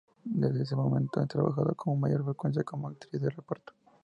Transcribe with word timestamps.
Desde 0.25 0.63
ese 0.63 0.75
momento 0.75 1.19
ha 1.19 1.27
trabajado 1.27 1.75
con 1.75 1.99
mayor 1.99 2.23
frecuencia 2.25 2.63
como 2.63 2.87
actriz 2.87 3.21
de 3.21 3.29
reparto. 3.29 3.73